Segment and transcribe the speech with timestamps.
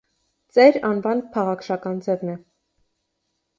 [0.55, 2.41] Ծեր անվան փաղաքշական ձևն է։